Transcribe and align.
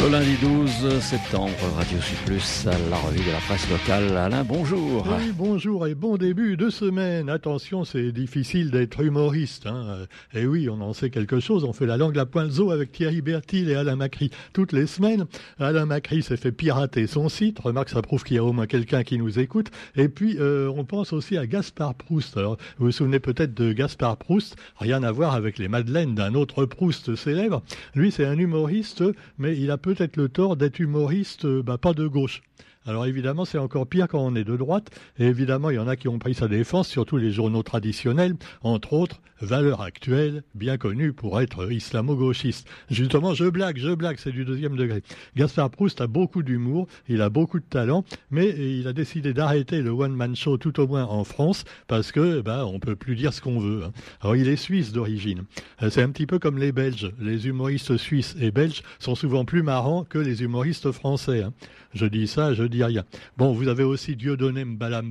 Le 0.00 0.12
lundi 0.12 0.36
12 0.40 1.00
septembre, 1.00 1.52
Radio 1.76 2.00
Sud 2.00 2.18
Plus, 2.24 2.64
la 2.64 2.96
revue 2.98 3.18
de 3.18 3.32
la 3.32 3.38
presse 3.38 3.68
locale. 3.68 4.16
Alain, 4.16 4.44
bonjour. 4.44 5.04
Oui, 5.18 5.32
bonjour 5.36 5.88
et 5.88 5.96
bon 5.96 6.16
début 6.16 6.56
de 6.56 6.70
semaine. 6.70 7.28
Attention, 7.28 7.84
c'est 7.84 8.12
difficile 8.12 8.70
d'être 8.70 9.00
humoriste. 9.00 9.66
Hein. 9.66 10.06
Et 10.34 10.46
oui, 10.46 10.68
on 10.70 10.80
en 10.80 10.92
sait 10.92 11.10
quelque 11.10 11.40
chose. 11.40 11.64
On 11.64 11.72
fait 11.72 11.84
la 11.84 11.96
langue 11.96 12.14
la 12.14 12.26
pointe 12.26 12.52
zoo 12.52 12.70
avec 12.70 12.92
Thierry 12.92 13.22
Bertil 13.22 13.68
et 13.68 13.74
Alain 13.74 13.96
Macri 13.96 14.30
toutes 14.52 14.72
les 14.72 14.86
semaines. 14.86 15.26
Alain 15.58 15.84
Macri 15.84 16.22
s'est 16.22 16.36
fait 16.36 16.52
pirater 16.52 17.08
son 17.08 17.28
site. 17.28 17.58
Remarque, 17.58 17.88
ça 17.88 18.00
prouve 18.00 18.22
qu'il 18.22 18.36
y 18.36 18.38
a 18.38 18.44
au 18.44 18.52
moins 18.52 18.68
quelqu'un 18.68 19.02
qui 19.02 19.18
nous 19.18 19.40
écoute. 19.40 19.66
Et 19.96 20.08
puis, 20.08 20.36
euh, 20.38 20.72
on 20.76 20.84
pense 20.84 21.12
aussi 21.12 21.36
à 21.36 21.46
Gaspard 21.46 21.96
Proust. 21.96 22.36
Alors, 22.36 22.56
vous 22.78 22.86
vous 22.86 22.92
souvenez 22.92 23.18
peut-être 23.18 23.52
de 23.52 23.72
Gaspard 23.72 24.16
Proust? 24.16 24.56
Rien 24.78 25.02
à 25.02 25.10
voir 25.10 25.34
avec 25.34 25.58
les 25.58 25.66
Madeleines 25.66 26.14
d'un 26.14 26.34
autre 26.34 26.66
Proust 26.66 27.16
célèbre. 27.16 27.62
Lui, 27.94 28.12
c'est 28.12 28.26
un 28.26 28.38
humoriste, 28.38 29.02
mais 29.38 29.56
il 29.56 29.72
a 29.72 29.76
peut-être 29.98 30.16
le 30.16 30.28
tort 30.28 30.56
d'être 30.56 30.78
humoriste, 30.78 31.44
euh, 31.44 31.62
bah, 31.62 31.76
pas 31.76 31.92
de 31.92 32.06
gauche. 32.06 32.42
Alors 32.86 33.06
évidemment, 33.06 33.44
c'est 33.44 33.58
encore 33.58 33.86
pire 33.86 34.08
quand 34.08 34.20
on 34.20 34.34
est 34.34 34.44
de 34.44 34.56
droite. 34.56 34.90
Et 35.18 35.26
évidemment, 35.26 35.70
il 35.70 35.76
y 35.76 35.78
en 35.78 35.88
a 35.88 35.96
qui 35.96 36.08
ont 36.08 36.18
pris 36.18 36.34
sa 36.34 36.48
défense, 36.48 36.88
surtout 36.88 37.16
les 37.16 37.30
journaux 37.30 37.62
traditionnels, 37.62 38.34
entre 38.62 38.92
autres 38.94 39.20
Valeurs 39.40 39.82
Actuelles, 39.82 40.42
bien 40.54 40.78
connu 40.78 41.12
pour 41.12 41.40
être 41.40 41.70
islamo-gauchiste. 41.70 42.68
Justement, 42.90 43.34
je 43.34 43.44
blague, 43.44 43.78
je 43.78 43.94
blague, 43.94 44.16
c'est 44.18 44.32
du 44.32 44.44
deuxième 44.44 44.76
degré. 44.76 45.02
Gaspard 45.36 45.70
Proust 45.70 46.00
a 46.00 46.06
beaucoup 46.06 46.42
d'humour, 46.42 46.88
il 47.08 47.22
a 47.22 47.30
beaucoup 47.30 47.60
de 47.60 47.64
talent, 47.64 48.04
mais 48.30 48.48
il 48.48 48.88
a 48.88 48.92
décidé 48.92 49.32
d'arrêter 49.32 49.80
le 49.80 49.90
one-man 49.90 50.34
show 50.34 50.56
tout 50.56 50.80
au 50.80 50.88
moins 50.88 51.04
en 51.04 51.22
France, 51.24 51.64
parce 51.86 52.10
que 52.10 52.40
bah, 52.40 52.66
on 52.66 52.80
peut 52.80 52.96
plus 52.96 53.14
dire 53.14 53.32
ce 53.32 53.40
qu'on 53.40 53.60
veut. 53.60 53.84
Hein. 53.84 53.92
Alors 54.22 54.34
il 54.34 54.48
est 54.48 54.56
suisse 54.56 54.92
d'origine. 54.92 55.44
Euh, 55.82 55.90
c'est 55.90 56.02
un 56.02 56.10
petit 56.10 56.26
peu 56.26 56.38
comme 56.38 56.58
les 56.58 56.72
Belges. 56.72 57.12
Les 57.20 57.46
humoristes 57.46 57.96
suisses 57.96 58.36
et 58.40 58.50
belges 58.50 58.82
sont 58.98 59.14
souvent 59.14 59.44
plus 59.44 59.62
marrants 59.62 60.04
que 60.04 60.18
les 60.18 60.42
humoristes 60.42 60.90
français. 60.90 61.42
Hein. 61.42 61.52
Je 61.94 62.06
dis 62.06 62.26
ça, 62.26 62.54
je 62.54 62.64
dis 62.64 62.77
rien. 62.84 63.04
Bon, 63.36 63.52
vous 63.52 63.68
avez 63.68 63.84
aussi 63.84 64.16
Dieudonné 64.16 64.64
Mbala 64.64 65.02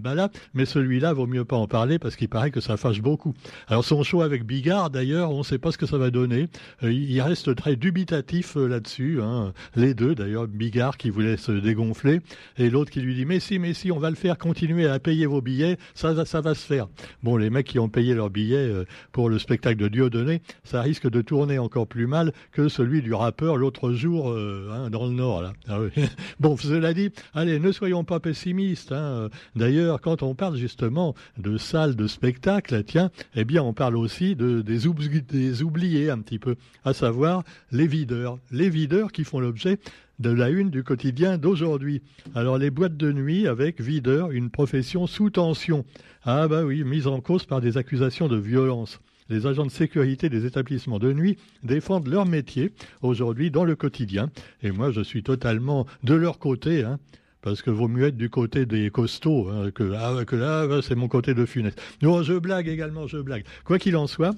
mais 0.53 0.65
celui-là, 0.65 1.13
vaut 1.13 1.27
mieux 1.27 1.45
pas 1.45 1.55
en 1.55 1.67
parler 1.67 1.99
parce 1.99 2.15
qu'il 2.15 2.29
paraît 2.29 2.51
que 2.51 2.61
ça 2.61 2.77
fâche 2.77 3.01
beaucoup. 3.01 3.33
Alors 3.67 3.83
son 3.83 4.03
choix 4.03 4.25
avec 4.25 4.45
Bigard, 4.45 4.89
d'ailleurs, 4.89 5.31
on 5.31 5.39
ne 5.39 5.43
sait 5.43 5.57
pas 5.57 5.71
ce 5.71 5.77
que 5.77 5.85
ça 5.85 5.97
va 5.97 6.09
donner. 6.09 6.47
Euh, 6.83 6.91
il 6.91 7.19
reste 7.21 7.55
très 7.55 7.75
dubitatif 7.75 8.57
euh, 8.57 8.67
là-dessus. 8.67 9.19
Hein. 9.21 9.53
Les 9.75 9.93
deux, 9.93 10.15
d'ailleurs, 10.15 10.47
Bigard 10.47 10.97
qui 10.97 11.09
voulait 11.09 11.37
se 11.37 11.51
dégonfler 11.51 12.21
et 12.57 12.69
l'autre 12.69 12.91
qui 12.91 13.01
lui 13.01 13.15
dit 13.15 13.25
mais 13.25 13.39
si, 13.39 13.59
mais 13.59 13.73
si, 13.73 13.91
on 13.91 13.99
va 13.99 14.09
le 14.09 14.15
faire, 14.15 14.37
continuer 14.37 14.87
à 14.87 14.99
payer 14.99 15.25
vos 15.25 15.41
billets, 15.41 15.77
ça, 15.93 16.13
va 16.13 16.25
se 16.25 16.65
faire. 16.65 16.87
Bon, 17.23 17.37
les 17.37 17.49
mecs 17.49 17.67
qui 17.67 17.79
ont 17.79 17.89
payé 17.89 18.13
leurs 18.13 18.29
billets 18.29 18.57
euh, 18.57 18.85
pour 19.11 19.29
le 19.29 19.39
spectacle 19.39 19.77
de 19.77 19.87
Dieudonné, 19.87 20.41
ça 20.63 20.81
risque 20.81 21.09
de 21.09 21.21
tourner 21.21 21.59
encore 21.59 21.87
plus 21.87 22.07
mal 22.07 22.33
que 22.51 22.67
celui 22.69 23.01
du 23.01 23.13
rappeur 23.13 23.57
l'autre 23.57 23.91
jour 23.91 24.31
hein, 24.31 24.89
dans 24.89 25.05
le 25.05 25.13
Nord. 25.13 25.51
Ah 25.67 25.79
bon, 26.39 26.57
cela 26.57 26.93
dit, 26.93 27.11
ne 27.47 27.71
soyons 27.71 28.03
pas 28.03 28.19
pessimistes. 28.19 28.91
Hein. 28.91 29.29
D'ailleurs, 29.55 30.01
quand 30.01 30.23
on 30.23 30.35
parle 30.35 30.57
justement 30.57 31.15
de 31.37 31.57
salles 31.57 31.95
de 31.95 32.07
spectacle, 32.07 32.83
tiens, 32.83 33.09
eh 33.35 33.45
bien, 33.45 33.63
on 33.63 33.73
parle 33.73 33.95
aussi 33.95 34.35
de, 34.35 34.61
des, 34.61 34.79
des 35.21 35.63
oubliés 35.63 36.09
un 36.09 36.19
petit 36.19 36.39
peu, 36.39 36.55
à 36.85 36.93
savoir 36.93 37.43
les 37.71 37.87
videurs. 37.87 38.37
Les 38.51 38.69
videurs 38.69 39.11
qui 39.11 39.23
font 39.23 39.39
l'objet 39.39 39.79
de 40.19 40.29
la 40.29 40.49
une 40.49 40.69
du 40.69 40.83
quotidien 40.83 41.37
d'aujourd'hui. 41.37 42.01
Alors 42.35 42.57
les 42.57 42.71
boîtes 42.71 42.97
de 42.97 43.11
nuit 43.11 43.47
avec 43.47 43.79
videurs, 43.79 44.31
une 44.31 44.49
profession 44.49 45.07
sous 45.07 45.29
tension. 45.29 45.85
Ah 46.23 46.47
bah 46.47 46.63
oui, 46.63 46.83
mise 46.83 47.07
en 47.07 47.21
cause 47.21 47.45
par 47.45 47.61
des 47.61 47.77
accusations 47.77 48.27
de 48.27 48.37
violence 48.37 48.99
les 49.29 49.45
agents 49.45 49.65
de 49.65 49.71
sécurité 49.71 50.29
des 50.29 50.45
établissements 50.45 50.99
de 50.99 51.13
nuit 51.13 51.37
défendent 51.63 52.07
leur 52.07 52.25
métier 52.25 52.71
aujourd'hui 53.01 53.51
dans 53.51 53.65
le 53.65 53.75
quotidien. 53.75 54.29
Et 54.63 54.71
moi, 54.71 54.91
je 54.91 55.01
suis 55.01 55.23
totalement 55.23 55.85
de 56.03 56.13
leur 56.13 56.39
côté. 56.39 56.83
Hein, 56.83 56.99
parce 57.41 57.61
que 57.61 57.69
vaut 57.69 57.87
mieux 57.87 58.07
être 58.07 58.17
du 58.17 58.29
côté 58.29 58.65
des 58.65 58.89
costauds 58.89 59.49
hein, 59.49 59.71
que, 59.71 59.93
ah, 59.93 60.25
que 60.25 60.35
là, 60.35 60.81
c'est 60.81 60.95
mon 60.95 61.07
côté 61.07 61.33
de 61.33 61.45
funeste. 61.45 61.81
Non, 62.01 62.23
je 62.23 62.33
blague 62.33 62.67
également, 62.67 63.07
je 63.07 63.17
blague. 63.17 63.45
Quoi 63.63 63.79
qu'il 63.79 63.95
en 63.95 64.07
soit, 64.07 64.35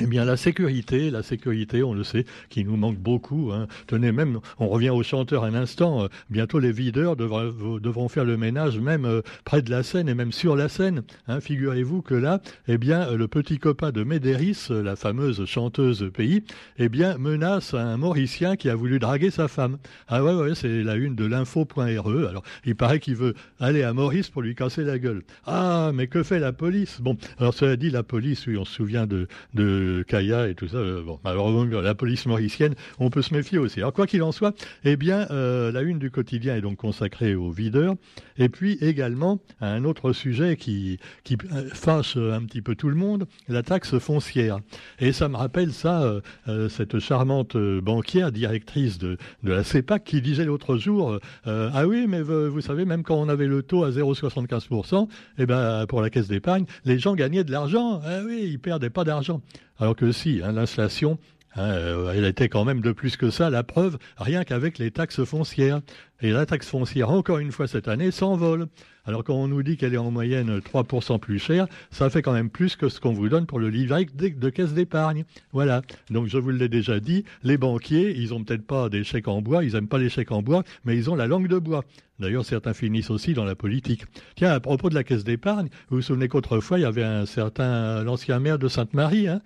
eh 0.00 0.06
bien, 0.06 0.24
la 0.24 0.36
sécurité, 0.36 1.10
la 1.10 1.22
sécurité, 1.22 1.82
on 1.82 1.94
le 1.94 2.04
sait, 2.04 2.24
qui 2.48 2.64
nous 2.64 2.76
manque 2.76 2.98
beaucoup. 2.98 3.50
Hein. 3.52 3.66
Tenez, 3.86 4.12
même, 4.12 4.40
on 4.58 4.68
revient 4.68 4.90
aux 4.90 5.02
chanteurs 5.02 5.44
un 5.44 5.54
instant. 5.54 6.04
Euh, 6.04 6.08
bientôt, 6.30 6.58
les 6.58 6.72
videurs 6.72 7.16
devront, 7.16 8.08
faire 8.08 8.24
le 8.24 8.36
ménage 8.36 8.78
même 8.78 9.04
euh, 9.04 9.22
près 9.44 9.62
de 9.62 9.70
la 9.70 9.82
scène 9.82 10.08
et 10.08 10.14
même 10.14 10.32
sur 10.32 10.56
la 10.56 10.68
scène. 10.68 11.02
Hein. 11.26 11.40
Figurez-vous 11.40 12.02
que 12.02 12.14
là, 12.14 12.40
eh 12.68 12.78
bien, 12.78 13.12
le 13.12 13.28
petit 13.28 13.58
copain 13.58 13.90
de 13.90 14.04
Médéris, 14.04 14.68
la 14.70 14.96
fameuse 14.96 15.44
chanteuse 15.46 16.10
pays, 16.14 16.44
eh 16.78 16.88
bien, 16.88 17.18
menace 17.18 17.74
un 17.74 17.96
Mauricien 17.96 18.56
qui 18.56 18.70
a 18.70 18.74
voulu 18.74 18.98
draguer 18.98 19.30
sa 19.30 19.48
femme. 19.48 19.78
Ah 20.08 20.22
ouais, 20.22 20.34
ouais, 20.34 20.54
c'est 20.54 20.82
la 20.82 20.94
une 20.94 21.14
de 21.14 21.24
l'info.re. 21.24 22.28
Alors, 22.28 22.42
il 22.64 22.76
paraît 22.76 23.00
qu'il 23.00 23.16
veut 23.16 23.34
aller 23.60 23.82
à 23.82 23.92
Maurice 23.92 24.28
pour 24.28 24.42
lui 24.42 24.54
casser 24.54 24.84
la 24.84 24.98
gueule. 24.98 25.22
Ah, 25.46 25.90
mais 25.94 26.06
que 26.06 26.22
fait 26.22 26.38
la 26.38 26.52
police? 26.52 27.00
Bon, 27.00 27.16
alors 27.38 27.54
cela 27.54 27.76
dit, 27.76 27.90
la 27.90 28.02
police, 28.02 28.46
oui, 28.46 28.56
on 28.56 28.64
se 28.64 28.74
souvient 28.74 29.06
de, 29.06 29.28
de 29.54 29.87
Kaya 30.06 30.48
et 30.48 30.54
tout 30.54 30.68
ça. 30.68 30.78
Euh, 30.78 31.02
bon, 31.02 31.18
alors 31.24 31.50
la 31.64 31.94
police 31.94 32.26
mauricienne, 32.26 32.74
on 32.98 33.10
peut 33.10 33.22
se 33.22 33.34
méfier 33.34 33.58
aussi. 33.58 33.80
Alors 33.80 33.92
quoi 33.92 34.06
qu'il 34.06 34.22
en 34.22 34.32
soit, 34.32 34.54
eh 34.84 34.96
bien, 34.96 35.26
euh, 35.30 35.72
la 35.72 35.82
une 35.82 35.98
du 35.98 36.10
quotidien 36.10 36.56
est 36.56 36.60
donc 36.60 36.76
consacrée 36.76 37.34
aux 37.34 37.50
videurs, 37.50 37.94
et 38.36 38.48
puis 38.48 38.78
également 38.80 39.38
à 39.60 39.68
un 39.68 39.84
autre 39.84 40.12
sujet 40.12 40.56
qui, 40.56 40.98
qui 41.24 41.36
euh, 41.52 41.68
fâche 41.72 42.16
un 42.16 42.44
petit 42.44 42.62
peu 42.62 42.74
tout 42.74 42.88
le 42.88 42.94
monde, 42.94 43.26
la 43.48 43.62
taxe 43.62 43.98
foncière. 43.98 44.58
Et 44.98 45.12
ça 45.12 45.28
me 45.28 45.36
rappelle 45.36 45.72
ça, 45.72 46.20
cette 46.68 46.98
charmante 46.98 47.56
banquière, 47.56 48.32
directrice 48.32 48.98
de, 48.98 49.16
la 49.42 49.64
CEPAC, 49.64 50.04
qui 50.04 50.20
disait 50.22 50.44
l'autre 50.44 50.76
jour, 50.76 51.18
ah 51.44 51.86
oui, 51.86 52.06
mais 52.08 52.22
vous, 52.22 52.60
savez, 52.60 52.84
même 52.84 53.02
quand 53.02 53.16
on 53.16 53.28
avait 53.28 53.46
le 53.46 53.62
taux 53.62 53.84
à 53.84 53.90
0,75%, 53.90 55.08
eh 55.38 55.46
ben, 55.46 55.86
pour 55.86 56.02
la 56.02 56.10
caisse 56.10 56.28
d'épargne, 56.28 56.64
les 56.84 56.98
gens 56.98 57.14
gagnaient 57.14 57.44
de 57.44 57.52
l'argent. 57.52 58.00
Ah 58.04 58.20
oui, 58.24 58.48
ils 58.50 58.58
perdaient 58.58 58.90
pas 58.90 59.04
d'argent. 59.04 59.40
Alors 59.78 59.94
que 59.94 60.10
si, 60.12 60.40
hein, 60.42 60.52
l'inflation, 60.52 61.18
hein, 61.54 61.62
euh, 61.62 62.12
elle 62.12 62.24
était 62.24 62.48
quand 62.48 62.64
même 62.64 62.80
de 62.80 62.92
plus 62.92 63.16
que 63.16 63.30
ça, 63.30 63.48
la 63.50 63.62
preuve, 63.62 63.98
rien 64.16 64.44
qu'avec 64.44 64.78
les 64.78 64.90
taxes 64.90 65.24
foncières. 65.24 65.80
Et 66.20 66.30
la 66.32 66.46
taxe 66.46 66.68
foncière, 66.68 67.10
encore 67.10 67.38
une 67.38 67.52
fois 67.52 67.68
cette 67.68 67.86
année, 67.86 68.10
s'envole. 68.10 68.66
Alors 69.04 69.22
quand 69.22 69.36
on 69.36 69.46
nous 69.46 69.62
dit 69.62 69.76
qu'elle 69.76 69.94
est 69.94 69.98
en 69.98 70.10
moyenne 70.10 70.58
3% 70.58 71.20
plus 71.20 71.38
chère, 71.38 71.66
ça 71.90 72.10
fait 72.10 72.22
quand 72.22 72.32
même 72.32 72.50
plus 72.50 72.76
que 72.76 72.88
ce 72.88 73.00
qu'on 73.00 73.12
vous 73.12 73.28
donne 73.28 73.46
pour 73.46 73.60
le 73.60 73.70
livret 73.70 74.04
de 74.04 74.50
caisse 74.50 74.74
d'épargne. 74.74 75.24
Voilà. 75.52 75.82
Donc 76.10 76.26
je 76.26 76.36
vous 76.36 76.50
l'ai 76.50 76.68
déjà 76.68 76.98
dit, 76.98 77.24
les 77.44 77.56
banquiers, 77.56 78.14
ils 78.16 78.34
ont 78.34 78.42
peut-être 78.42 78.66
pas 78.66 78.88
des 78.88 79.04
chèques 79.04 79.28
en 79.28 79.40
bois, 79.40 79.64
ils 79.64 79.76
aiment 79.76 79.88
pas 79.88 79.96
les 79.96 80.10
chèques 80.10 80.32
en 80.32 80.42
bois, 80.42 80.64
mais 80.84 80.96
ils 80.96 81.08
ont 81.08 81.14
la 81.14 81.28
langue 81.28 81.48
de 81.48 81.58
bois. 81.58 81.84
D'ailleurs, 82.18 82.44
certains 82.44 82.74
finissent 82.74 83.10
aussi 83.10 83.32
dans 83.32 83.44
la 83.44 83.54
politique. 83.54 84.04
Tiens, 84.34 84.50
à 84.50 84.58
propos 84.60 84.90
de 84.90 84.94
la 84.94 85.04
caisse 85.04 85.24
d'épargne, 85.24 85.68
vous 85.88 85.96
vous 85.96 86.02
souvenez 86.02 86.26
qu'autrefois, 86.28 86.78
il 86.78 86.82
y 86.82 86.84
avait 86.84 87.04
un 87.04 87.26
certain, 87.26 88.02
l'ancien 88.02 88.40
maire 88.40 88.58
de 88.58 88.66
Sainte-Marie, 88.66 89.28
hein, 89.28 89.40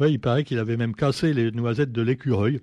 oui, 0.00 0.12
il 0.12 0.18
paraît 0.18 0.44
qu'il 0.44 0.58
avait 0.58 0.76
même 0.76 0.94
cassé 0.94 1.32
les 1.32 1.50
noisettes 1.50 1.92
de 1.92 2.02
l'écureuil. 2.02 2.60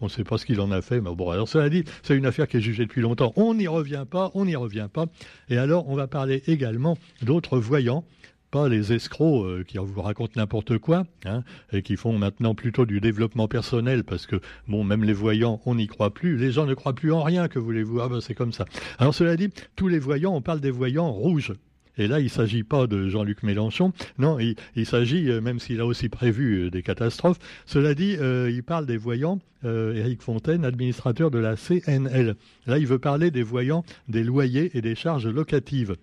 On 0.00 0.06
ne 0.06 0.10
sait 0.10 0.24
pas 0.24 0.36
ce 0.36 0.44
qu'il 0.44 0.60
en 0.60 0.70
a 0.70 0.82
fait, 0.82 1.00
mais 1.00 1.14
bon, 1.14 1.30
alors 1.30 1.48
cela 1.48 1.70
dit, 1.70 1.84
c'est 2.02 2.16
une 2.16 2.26
affaire 2.26 2.46
qui 2.46 2.58
est 2.58 2.60
jugée 2.60 2.84
depuis 2.84 3.00
longtemps. 3.00 3.32
On 3.36 3.54
n'y 3.54 3.66
revient 3.66 4.04
pas, 4.08 4.30
on 4.34 4.44
n'y 4.44 4.54
revient 4.54 4.88
pas. 4.92 5.06
Et 5.48 5.56
alors, 5.56 5.88
on 5.88 5.96
va 5.96 6.06
parler 6.06 6.42
également 6.46 6.98
d'autres 7.22 7.58
voyants, 7.58 8.04
pas 8.50 8.68
les 8.68 8.92
escrocs 8.92 9.46
euh, 9.46 9.64
qui 9.64 9.78
vous 9.78 10.02
racontent 10.02 10.34
n'importe 10.36 10.76
quoi, 10.78 11.06
hein, 11.24 11.42
et 11.72 11.80
qui 11.80 11.96
font 11.96 12.16
maintenant 12.18 12.54
plutôt 12.54 12.84
du 12.84 13.00
développement 13.00 13.48
personnel, 13.48 14.04
parce 14.04 14.26
que, 14.26 14.36
bon, 14.68 14.84
même 14.84 15.02
les 15.02 15.14
voyants, 15.14 15.62
on 15.64 15.76
n'y 15.76 15.86
croit 15.86 16.12
plus. 16.12 16.36
Les 16.36 16.52
gens 16.52 16.66
ne 16.66 16.74
croient 16.74 16.94
plus 16.94 17.12
en 17.12 17.22
rien, 17.22 17.48
que 17.48 17.58
voulez-vous? 17.58 18.00
Ah 18.00 18.08
ben, 18.10 18.20
c'est 18.20 18.34
comme 18.34 18.52
ça. 18.52 18.66
Alors, 18.98 19.14
cela 19.14 19.36
dit, 19.36 19.48
tous 19.76 19.88
les 19.88 19.98
voyants, 19.98 20.34
on 20.34 20.42
parle 20.42 20.60
des 20.60 20.70
voyants 20.70 21.10
rouges. 21.10 21.54
Et 21.98 22.08
là, 22.08 22.20
il 22.20 22.24
ne 22.24 22.28
s'agit 22.28 22.62
pas 22.62 22.86
de 22.86 23.08
Jean-Luc 23.08 23.42
Mélenchon. 23.42 23.92
Non, 24.18 24.38
il, 24.38 24.86
s'agit, 24.86 25.30
euh, 25.30 25.40
même 25.40 25.58
s'il 25.58 25.80
a 25.80 25.86
aussi 25.86 26.08
prévu 26.08 26.66
euh, 26.66 26.70
des 26.70 26.82
catastrophes, 26.82 27.38
cela 27.64 27.94
dit, 27.94 28.16
euh, 28.20 28.50
il 28.50 28.62
parle 28.62 28.86
des 28.86 28.96
voyants. 28.96 29.38
Éric 29.64 30.22
Fontaine, 30.22 30.64
administrateur 30.64 31.32
de 31.32 31.40
la 31.40 31.56
CNL. 31.56 32.36
Là, 32.68 32.78
il 32.78 32.86
veut 32.86 33.00
parler 33.00 33.32
des 33.32 33.42
voyants 33.42 33.84
des 34.06 34.22
loyers 34.22 34.70
et 34.78 34.80
des 34.80 34.94
charges 34.94 35.26
locatives. 35.26 35.96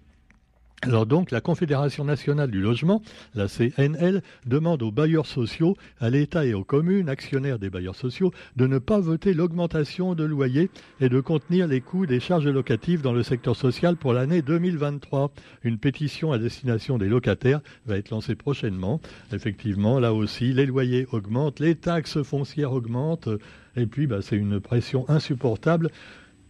Alors 0.86 1.06
donc, 1.06 1.32
la 1.32 1.40
Confédération 1.40 2.04
nationale 2.04 2.52
du 2.52 2.60
logement, 2.60 3.02
la 3.36 3.48
CNL, 3.48 4.22
demande 4.46 4.84
aux 4.84 4.92
bailleurs 4.92 5.26
sociaux, 5.26 5.78
à 6.02 6.10
l'État 6.10 6.46
et 6.46 6.54
aux 6.54 6.66
communes, 6.66 7.08
actionnaires 7.08 7.58
des 7.58 7.70
bailleurs 7.70 7.96
sociaux, 7.96 8.34
de 8.58 8.68
ne 8.68 8.80
pas 8.80 9.00
voter 9.00 9.34
l'augmentation 9.34 10.14
de 10.14 10.26
loyer 10.26 10.70
et 11.00 11.08
de 11.08 11.22
contenir 11.22 11.68
les 11.68 11.80
coûts 11.80 12.06
des 12.06 12.20
charges 12.20 12.50
locatives 12.50 13.02
dans 13.02 13.14
le 13.14 13.24
secteur 13.24 13.56
social 13.56 13.96
pour 13.96 14.12
l'année 14.12 14.42
2023. 14.42 15.32
Une 15.64 15.78
pétition 15.78 16.34
à 16.34 16.38
destination 16.38 16.98
des 16.98 17.08
locataires 17.08 17.62
va 17.86 17.96
être 17.96 18.10
lancée 18.10 18.36
prochainement. 18.36 19.00
Effectivement, 19.32 20.00
là 20.00 20.14
aussi, 20.14 20.52
les 20.52 20.66
loyers 20.66 21.08
augmentent, 21.14 21.62
les 21.62 21.76
taxes 21.76 22.22
foncières 22.24 22.74
augmentent, 22.74 23.30
et 23.78 23.86
puis 23.86 24.06
bah, 24.06 24.22
c'est 24.22 24.36
une 24.36 24.60
pression 24.60 25.10
insupportable 25.10 25.92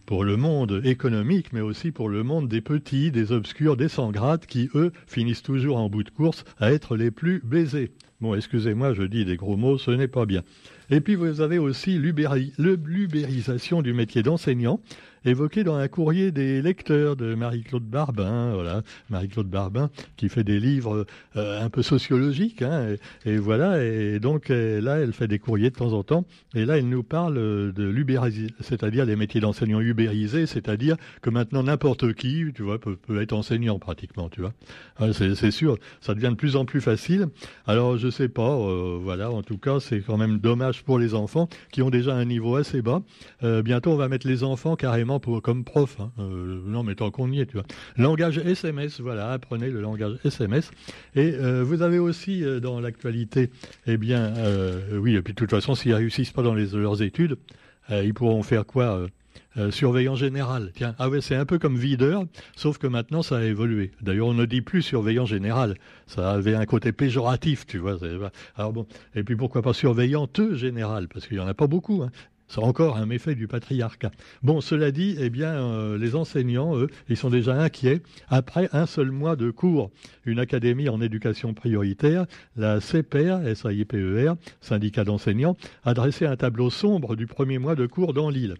pour 0.06 0.24
le 0.24 0.36
monde 0.36 0.82
économique, 0.84 1.52
mais 1.52 1.60
aussi 1.60 1.90
pour 1.90 2.08
le 2.08 2.22
monde 2.22 2.48
des 2.48 2.60
petits, 2.60 3.10
des 3.10 3.32
obscurs, 3.32 3.76
des 3.76 3.88
sans 3.88 4.10
grades, 4.10 4.46
qui, 4.46 4.68
eux, 4.74 4.92
finissent 5.06 5.42
toujours 5.42 5.78
en 5.78 5.88
bout 5.88 6.02
de 6.02 6.10
course 6.10 6.44
à 6.58 6.72
être 6.72 6.96
les 6.96 7.10
plus 7.10 7.40
baisés. 7.44 7.92
Bon, 8.20 8.34
excusez-moi, 8.34 8.94
je 8.94 9.02
dis 9.02 9.24
des 9.24 9.36
gros 9.36 9.56
mots, 9.56 9.78
ce 9.78 9.90
n'est 9.90 10.08
pas 10.08 10.26
bien. 10.26 10.42
Et 10.90 11.00
puis 11.00 11.14
vous 11.14 11.40
avez 11.40 11.58
aussi 11.58 11.98
l'ubérisation 11.98 13.82
du 13.82 13.92
métier 13.92 14.22
d'enseignant 14.22 14.80
évoqué 15.24 15.64
dans 15.64 15.76
un 15.76 15.88
courrier 15.88 16.32
des 16.32 16.62
lecteurs 16.62 17.16
de 17.16 17.34
Marie-Claude 17.34 17.84
Barbin, 17.84 18.52
voilà, 18.54 18.82
Marie-Claude 19.10 19.48
Barbin 19.48 19.90
qui 20.16 20.28
fait 20.28 20.44
des 20.44 20.60
livres 20.60 21.06
euh, 21.36 21.64
un 21.64 21.70
peu 21.70 21.82
sociologiques, 21.82 22.62
hein, 22.62 22.96
et, 23.24 23.36
voilà, 23.36 23.84
et 23.84 24.18
donc 24.20 24.48
là 24.48 24.98
elle 24.98 25.12
fait 25.12 25.28
des 25.28 25.38
courriers 25.38 25.70
de 25.70 25.76
temps 25.76 25.92
en 25.92 26.02
temps, 26.02 26.24
et 26.54 26.64
là 26.64 26.78
elle 26.78 26.88
nous 26.88 27.02
parle 27.02 27.34
de 27.34 27.84
l'ubérisation, 27.84 28.48
c'est-à-dire 28.60 29.04
les 29.04 29.16
métiers 29.16 29.40
d'enseignant 29.40 29.80
ubérisés, 29.80 30.46
c'est-à-dire 30.46 30.96
que 31.22 31.30
maintenant 31.30 31.62
n'importe 31.62 32.14
qui, 32.14 32.46
tu 32.54 32.62
vois, 32.62 32.78
peut, 32.78 32.96
être 33.20 33.32
enseignant 33.32 33.78
pratiquement, 33.78 34.28
tu 34.28 34.40
vois. 34.40 34.52
c'est 35.12 35.50
sûr, 35.50 35.78
ça 36.00 36.14
devient 36.14 36.30
de 36.30 36.34
plus 36.34 36.56
en 36.56 36.64
plus 36.64 36.80
facile. 36.80 37.28
Alors 37.66 37.96
je 37.96 38.08
sais 38.08 38.28
pas, 38.28 38.56
euh, 38.56 38.98
voilà, 39.00 39.30
en 39.30 39.42
tout 39.42 39.58
cas 39.58 39.80
c'est 39.80 40.00
quand 40.00 40.16
même 40.16 40.38
dommage 40.38 40.82
pour 40.82 40.98
les 40.98 41.14
enfants 41.14 41.48
qui 41.72 41.82
ont 41.82 41.90
déjà 41.90 42.14
un 42.14 42.24
niveau 42.24 42.56
assez 42.56 42.82
bas. 42.82 43.02
Euh, 43.42 43.62
bientôt 43.62 43.92
on 43.92 43.96
va 43.96 44.08
mettre 44.08 44.26
les 44.26 44.44
enfants 44.44 44.76
carrément 44.76 45.13
comme 45.18 45.64
prof. 45.64 45.96
Hein. 46.00 46.10
Euh, 46.18 46.60
non, 46.64 46.82
mais 46.82 46.94
tant 46.94 47.10
qu'on 47.10 47.30
y 47.30 47.40
est, 47.40 47.46
tu 47.46 47.56
vois. 47.56 47.66
Langage 47.96 48.38
SMS, 48.38 49.00
voilà, 49.00 49.32
apprenez 49.32 49.70
le 49.70 49.80
langage 49.80 50.18
SMS. 50.24 50.70
Et 51.14 51.34
euh, 51.34 51.62
vous 51.64 51.82
avez 51.82 51.98
aussi 51.98 52.44
euh, 52.44 52.60
dans 52.60 52.80
l'actualité, 52.80 53.50
eh 53.86 53.96
bien, 53.96 54.32
oui, 54.92 55.16
et 55.16 55.22
puis 55.22 55.32
de 55.32 55.38
toute 55.38 55.50
façon, 55.50 55.74
s'ils 55.74 55.94
réussissent 55.94 56.32
pas 56.32 56.42
dans 56.42 56.54
leurs 56.54 57.02
études, 57.02 57.36
ils 57.90 58.14
pourront 58.14 58.42
faire 58.42 58.66
quoi 58.66 59.06
surveillant 59.70 60.16
général. 60.16 60.72
Tiens, 60.74 60.94
ah 60.98 61.08
ouais, 61.08 61.20
c'est 61.20 61.36
un 61.36 61.44
peu 61.44 61.58
comme 61.58 61.76
videur, 61.76 62.24
sauf 62.56 62.78
que 62.78 62.86
maintenant 62.86 63.22
ça 63.22 63.38
a 63.38 63.42
évolué. 63.42 63.92
D'ailleurs, 64.00 64.28
on 64.28 64.34
ne 64.34 64.46
dit 64.46 64.62
plus 64.62 64.82
surveillant 64.82 65.26
général. 65.26 65.76
Ça 66.06 66.30
avait 66.30 66.54
un 66.54 66.66
côté 66.66 66.92
péjoratif, 66.92 67.66
tu 67.66 67.78
vois. 67.78 67.98
Alors 68.56 68.72
bon, 68.72 68.86
et 69.14 69.22
puis 69.22 69.36
pourquoi 69.36 69.62
pas 69.62 69.72
surveillante 69.72 70.54
général, 70.54 71.08
parce 71.08 71.26
qu'il 71.26 71.36
y 71.36 71.40
en 71.40 71.46
a 71.46 71.54
pas 71.54 71.66
beaucoup. 71.66 72.02
Hein. 72.02 72.10
C'est 72.48 72.60
encore 72.60 72.96
un 72.98 73.06
méfait 73.06 73.34
du 73.34 73.48
patriarcat. 73.48 74.10
Bon, 74.42 74.60
cela 74.60 74.90
dit, 74.90 75.16
eh 75.18 75.30
bien, 75.30 75.54
euh, 75.54 75.98
les 75.98 76.14
enseignants, 76.14 76.76
eux, 76.76 76.88
ils 77.08 77.16
sont 77.16 77.30
déjà 77.30 77.54
inquiets. 77.60 78.02
Après 78.28 78.68
un 78.72 78.86
seul 78.86 79.10
mois 79.10 79.34
de 79.34 79.50
cours, 79.50 79.90
une 80.24 80.38
académie 80.38 80.88
en 80.88 81.00
éducation 81.00 81.54
prioritaire, 81.54 82.26
la 82.56 82.80
CPER, 82.80 83.54
SAIPER, 83.54 84.34
syndicat 84.60 85.04
d'enseignants, 85.04 85.56
a 85.84 85.94
dressé 85.94 86.26
un 86.26 86.36
tableau 86.36 86.70
sombre 86.70 87.16
du 87.16 87.26
premier 87.26 87.58
mois 87.58 87.74
de 87.74 87.86
cours 87.86 88.12
dans 88.12 88.30
l'île. 88.30 88.56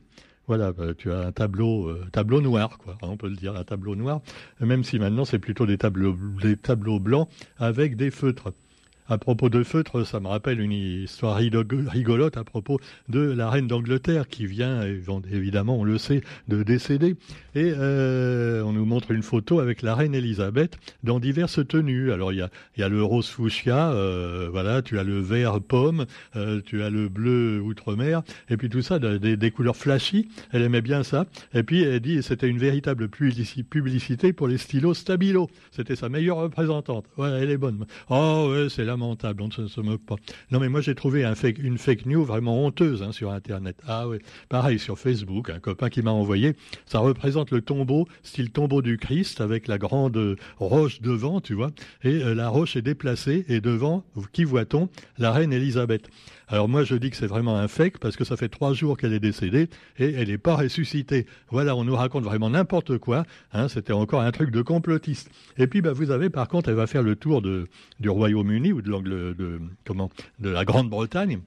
Voilà, 0.46 0.72
bah, 0.72 0.92
tu 0.96 1.10
as 1.10 1.20
un 1.20 1.32
tableau, 1.32 1.88
euh, 1.88 2.04
tableau 2.12 2.42
noir, 2.42 2.76
quoi. 2.78 2.98
On 3.00 3.16
peut 3.16 3.28
le 3.28 3.36
dire, 3.36 3.56
un 3.56 3.64
tableau 3.64 3.96
noir, 3.96 4.20
même 4.60 4.84
si 4.84 4.98
maintenant 4.98 5.24
c'est 5.24 5.38
plutôt 5.38 5.64
des 5.64 5.78
tableaux, 5.78 6.16
des 6.42 6.56
tableaux 6.56 7.00
blancs 7.00 7.28
avec 7.58 7.96
des 7.96 8.10
feutres. 8.10 8.52
À 9.06 9.18
propos 9.18 9.50
de 9.50 9.62
feutre, 9.62 10.06
ça 10.06 10.18
me 10.18 10.28
rappelle 10.28 10.60
une 10.60 10.72
histoire 10.72 11.36
rigolote 11.36 12.38
à 12.38 12.44
propos 12.44 12.80
de 13.10 13.20
la 13.20 13.50
reine 13.50 13.66
d'Angleterre 13.66 14.28
qui 14.28 14.46
vient, 14.46 14.82
évidemment, 15.30 15.78
on 15.78 15.84
le 15.84 15.98
sait, 15.98 16.22
de 16.48 16.62
décéder. 16.62 17.16
Et 17.54 17.72
euh, 17.76 18.62
on 18.62 18.72
nous 18.72 18.86
montre 18.86 19.10
une 19.10 19.22
photo 19.22 19.60
avec 19.60 19.82
la 19.82 19.94
reine 19.94 20.14
Elisabeth 20.14 20.78
dans 21.02 21.20
diverses 21.20 21.60
tenues. 21.68 22.12
Alors 22.12 22.32
il 22.32 22.38
y 22.38 22.40
a, 22.40 22.48
y 22.78 22.82
a, 22.82 22.88
le 22.88 23.02
rose 23.02 23.28
fuchsia, 23.28 23.90
euh, 23.90 24.48
voilà, 24.50 24.80
tu 24.80 24.98
as 24.98 25.04
le 25.04 25.20
vert 25.20 25.60
pomme, 25.60 26.06
euh, 26.34 26.62
tu 26.64 26.82
as 26.82 26.88
le 26.88 27.10
bleu 27.10 27.60
outre-mer, 27.60 28.22
et 28.48 28.56
puis 28.56 28.70
tout 28.70 28.80
ça, 28.80 28.98
des, 28.98 29.50
couleurs 29.50 29.76
flashy. 29.76 30.28
Elle 30.50 30.62
aimait 30.62 30.80
bien 30.80 31.02
ça. 31.02 31.26
Et 31.52 31.62
puis 31.62 31.82
elle 31.82 32.00
dit 32.00 32.22
c'était 32.22 32.48
une 32.48 32.58
véritable 32.58 33.08
publicité 33.08 34.32
pour 34.32 34.48
les 34.48 34.56
stylos 34.56 34.94
Stabilo. 34.94 35.50
C'était 35.72 35.94
sa 35.94 36.08
meilleure 36.08 36.38
représentante. 36.38 37.04
Ouais, 37.18 37.28
elle 37.42 37.50
est 37.50 37.58
bonne. 37.58 37.84
Oh 38.08 38.48
ouais, 38.50 38.68
c'est 38.70 38.93
lamentable, 38.94 39.42
on 39.42 39.48
ne 39.48 39.68
se, 39.68 39.80
moque 39.80 40.02
pas. 40.02 40.14
Non 40.50 40.60
mais 40.60 40.68
moi 40.68 40.80
j'ai 40.80 40.94
trouvé 40.94 41.24
une 41.24 41.78
fake 41.78 42.06
news 42.06 42.24
vraiment 42.24 42.64
honteuse 42.64 43.02
hein, 43.02 43.12
sur 43.12 43.32
Internet. 43.32 43.76
Ah 43.86 44.08
oui, 44.08 44.18
pareil 44.48 44.78
sur 44.78 44.98
Facebook, 44.98 45.50
un 45.50 45.58
copain 45.58 45.90
qui 45.90 46.02
m'a 46.02 46.12
envoyé. 46.12 46.54
Ça 46.86 47.00
représente 47.00 47.50
le 47.50 47.60
tombeau, 47.60 48.06
style 48.22 48.50
tombeau 48.50 48.82
du 48.82 48.96
Christ, 48.96 49.40
avec 49.40 49.66
la 49.66 49.78
grande 49.78 50.36
roche 50.58 51.00
devant, 51.00 51.40
tu 51.40 51.54
vois, 51.54 51.70
et 52.04 52.22
euh, 52.22 52.34
la 52.34 52.48
roche 52.48 52.76
est 52.76 52.82
déplacée, 52.82 53.44
et 53.48 53.60
devant, 53.60 54.04
qui 54.32 54.44
voit-on? 54.44 54.88
La 55.18 55.32
reine 55.32 55.52
Élisabeth. 55.52 56.08
Alors 56.48 56.68
moi 56.68 56.84
je 56.84 56.94
dis 56.94 57.10
que 57.10 57.16
c'est 57.16 57.26
vraiment 57.26 57.56
un 57.56 57.68
fake 57.68 57.98
parce 57.98 58.16
que 58.16 58.24
ça 58.24 58.36
fait 58.36 58.48
trois 58.48 58.74
jours 58.74 58.98
qu'elle 58.98 59.14
est 59.14 59.20
décédée 59.20 59.68
et 59.98 60.12
elle 60.12 60.28
n'est 60.28 60.38
pas 60.38 60.56
ressuscitée. 60.56 61.26
Voilà, 61.50 61.74
on 61.74 61.84
nous 61.84 61.96
raconte 61.96 62.24
vraiment 62.24 62.50
n'importe 62.50 62.98
quoi. 62.98 63.24
Hein, 63.52 63.68
C'était 63.68 63.94
encore 63.94 64.20
un 64.20 64.30
truc 64.30 64.50
de 64.50 64.60
complotiste. 64.60 65.30
Et 65.56 65.66
puis 65.66 65.80
bah, 65.80 65.92
vous 65.92 66.10
avez 66.10 66.28
par 66.28 66.48
contre, 66.48 66.68
elle 66.68 66.74
va 66.74 66.86
faire 66.86 67.02
le 67.02 67.16
tour 67.16 67.40
de, 67.40 67.66
du 67.98 68.10
Royaume-Uni 68.10 68.72
ou 68.72 68.82
de 68.84 70.48
la 70.48 70.64
Grande-Bretagne. 70.64 71.40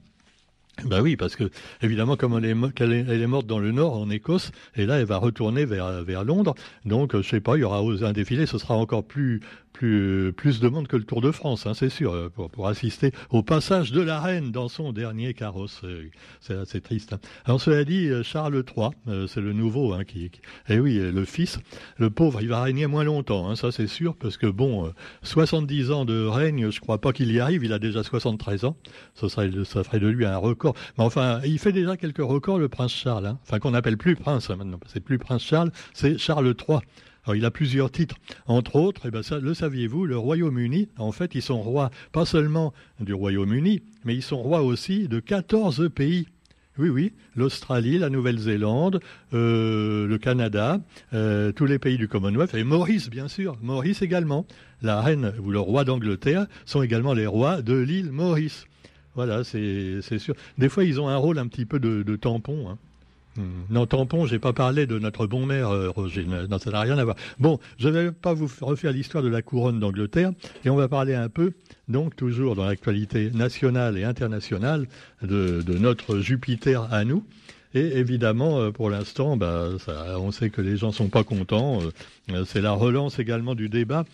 Ben 0.84 1.00
oui, 1.00 1.16
parce 1.16 1.34
que 1.34 1.50
évidemment, 1.82 2.16
comme 2.16 2.38
elle 2.38 2.44
est, 2.44 3.26
morte 3.26 3.46
dans 3.46 3.58
le 3.58 3.72
Nord, 3.72 3.96
en 3.96 4.10
Écosse, 4.10 4.52
et 4.76 4.86
là, 4.86 5.00
elle 5.00 5.06
va 5.06 5.16
retourner 5.16 5.64
vers, 5.64 6.04
vers 6.04 6.24
Londres. 6.24 6.54
Donc, 6.84 7.16
je 7.16 7.28
sais 7.28 7.40
pas, 7.40 7.56
il 7.56 7.60
y 7.60 7.64
aura 7.64 7.80
un 7.80 8.12
défilé, 8.12 8.46
ce 8.46 8.58
sera 8.58 8.74
encore 8.74 9.04
plus 9.04 9.40
plus, 9.78 10.32
plus 10.32 10.58
de 10.58 10.68
monde 10.68 10.88
que 10.88 10.96
le 10.96 11.04
Tour 11.04 11.20
de 11.20 11.30
France, 11.30 11.66
hein, 11.66 11.72
c'est 11.72 11.88
sûr, 11.88 12.12
euh, 12.12 12.28
pour, 12.28 12.50
pour, 12.50 12.66
assister 12.66 13.12
au 13.30 13.44
passage 13.44 13.92
de 13.92 14.00
la 14.00 14.20
reine 14.20 14.50
dans 14.50 14.68
son 14.68 14.92
dernier 14.92 15.34
carrosse. 15.34 15.82
Euh, 15.84 16.10
c'est 16.40 16.54
assez 16.54 16.80
triste. 16.80 17.12
Hein. 17.12 17.20
Alors 17.44 17.60
cela 17.60 17.84
dit, 17.84 18.08
euh, 18.08 18.24
Charles 18.24 18.64
III, 18.76 18.90
c'est 19.28 19.40
le 19.40 19.52
nouveau, 19.52 19.92
hein, 19.92 20.02
qui, 20.02 20.30
qui, 20.30 20.40
eh 20.68 20.80
oui, 20.80 20.98
le 20.98 21.24
fils, 21.24 21.60
le 21.96 22.10
pauvre, 22.10 22.40
il 22.42 22.48
va 22.48 22.60
régner 22.60 22.88
moins 22.88 23.04
longtemps, 23.04 23.48
hein, 23.48 23.54
ça 23.54 23.70
c'est 23.70 23.86
sûr, 23.86 24.16
parce 24.16 24.36
que 24.36 24.48
bon, 24.48 24.92
70 25.22 25.92
ans 25.92 26.04
de 26.04 26.26
règne, 26.26 26.70
je 26.70 26.80
crois 26.80 27.00
pas 27.00 27.12
qu'il 27.12 27.30
y 27.30 27.38
arrive, 27.38 27.62
il 27.62 27.72
a 27.72 27.78
déjà 27.78 28.02
73 28.02 28.64
ans, 28.64 28.76
ça, 29.14 29.28
serait, 29.28 29.50
ça 29.64 29.84
ferait 29.84 30.00
de 30.00 30.08
lui 30.08 30.26
un 30.26 30.36
record. 30.36 30.74
Mais 30.98 31.04
enfin, 31.04 31.40
il 31.44 31.60
fait 31.60 31.72
déjà 31.72 31.96
quelques 31.96 32.18
records, 32.18 32.58
le 32.58 32.68
prince 32.68 32.92
Charles, 32.92 33.26
hein. 33.26 33.38
enfin 33.44 33.60
qu'on 33.60 33.74
appelle 33.74 33.96
plus 33.96 34.16
prince 34.16 34.48
maintenant, 34.50 34.80
c'est 34.86 35.00
plus 35.00 35.18
prince 35.18 35.44
Charles, 35.44 35.70
c'est 35.94 36.18
Charles 36.18 36.52
III 36.68 36.80
il 37.34 37.44
a 37.44 37.50
plusieurs 37.50 37.90
titres. 37.90 38.16
Entre 38.46 38.76
autres, 38.76 39.02
eh 39.06 39.10
ben 39.10 39.22
le 39.40 39.54
saviez-vous, 39.54 40.06
le 40.06 40.16
Royaume-Uni, 40.16 40.88
en 40.98 41.12
fait, 41.12 41.34
ils 41.34 41.42
sont 41.42 41.60
rois 41.60 41.90
pas 42.12 42.24
seulement 42.24 42.72
du 43.00 43.14
Royaume-Uni, 43.14 43.82
mais 44.04 44.14
ils 44.14 44.22
sont 44.22 44.42
rois 44.42 44.62
aussi 44.62 45.08
de 45.08 45.20
14 45.20 45.90
pays. 45.94 46.26
Oui, 46.78 46.90
oui, 46.90 47.12
l'Australie, 47.34 47.98
la 47.98 48.08
Nouvelle-Zélande, 48.08 49.00
euh, 49.34 50.06
le 50.06 50.18
Canada, 50.18 50.80
euh, 51.12 51.50
tous 51.50 51.66
les 51.66 51.80
pays 51.80 51.98
du 51.98 52.06
Commonwealth, 52.06 52.54
et 52.54 52.62
Maurice, 52.62 53.10
bien 53.10 53.26
sûr, 53.26 53.58
Maurice 53.62 54.00
également. 54.00 54.46
La 54.80 55.00
reine 55.00 55.32
ou 55.42 55.50
le 55.50 55.58
roi 55.58 55.84
d'Angleterre 55.84 56.46
sont 56.66 56.82
également 56.82 57.14
les 57.14 57.26
rois 57.26 57.62
de 57.62 57.74
l'île 57.74 58.12
Maurice. 58.12 58.66
Voilà, 59.16 59.42
c'est 59.42 60.18
sûr. 60.18 60.36
Des 60.58 60.68
fois, 60.68 60.84
ils 60.84 61.00
ont 61.00 61.08
un 61.08 61.16
rôle 61.16 61.38
un 61.38 61.48
petit 61.48 61.64
peu 61.64 61.80
de, 61.80 62.14
tampon. 62.14 62.70
Hein. 62.70 62.78
Hmm. 63.38 63.42
Non, 63.70 63.86
tampon, 63.86 64.26
j'ai 64.26 64.40
pas 64.40 64.52
parlé 64.52 64.86
de 64.86 64.98
notre 64.98 65.28
bon 65.28 65.46
maire, 65.46 65.70
euh, 65.70 65.90
Roger. 65.90 66.24
Non, 66.24 66.58
ça 66.58 66.72
n'a 66.72 66.80
rien 66.80 66.98
à 66.98 67.04
voir. 67.04 67.14
Bon, 67.38 67.60
je 67.78 67.88
vais 67.88 68.10
pas 68.10 68.34
vous 68.34 68.50
refaire 68.60 68.90
l'histoire 68.90 69.22
de 69.22 69.28
la 69.28 69.42
couronne 69.42 69.78
d'Angleterre, 69.78 70.32
et 70.64 70.70
on 70.70 70.74
va 70.74 70.88
parler 70.88 71.14
un 71.14 71.28
peu, 71.28 71.52
donc 71.86 72.16
toujours 72.16 72.56
dans 72.56 72.64
l'actualité 72.64 73.30
nationale 73.30 73.96
et 73.96 74.02
internationale, 74.02 74.88
de, 75.22 75.62
notre 75.78 76.18
Jupiter 76.18 76.92
à 76.92 77.04
nous. 77.04 77.22
Et 77.74 77.98
évidemment, 77.98 78.58
euh, 78.58 78.70
pour 78.72 78.90
l'instant, 78.90 79.36
bah, 79.36 79.68
on 80.16 80.32
sait 80.32 80.50
que 80.50 80.60
les 80.60 80.76
gens 80.76 80.90
sont 80.90 81.08
pas 81.08 81.22
contents. 81.22 81.78
Euh, 82.32 82.44
c'est 82.44 82.60
la 82.60 82.72
relance 82.72 83.20
également 83.20 83.54
du 83.54 83.68
débat 83.68 84.04